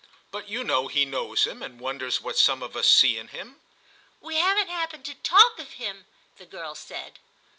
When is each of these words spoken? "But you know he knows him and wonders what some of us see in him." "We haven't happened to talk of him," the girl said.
"But 0.31 0.49
you 0.49 0.63
know 0.63 0.87
he 0.87 1.05
knows 1.05 1.43
him 1.45 1.61
and 1.61 1.79
wonders 1.79 2.21
what 2.21 2.35
some 2.35 2.63
of 2.63 2.75
us 2.75 2.87
see 2.87 3.19
in 3.19 3.27
him." 3.27 3.57
"We 4.19 4.37
haven't 4.37 4.67
happened 4.69 5.05
to 5.05 5.13
talk 5.13 5.59
of 5.59 5.73
him," 5.73 6.07
the 6.37 6.47
girl 6.47 6.73
said. 6.73 7.19